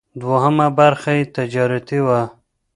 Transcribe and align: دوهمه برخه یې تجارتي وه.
دوهمه 0.21 0.67
برخه 0.79 1.11
یې 1.17 1.23
تجارتي 1.37 1.99
وه. 2.05 2.21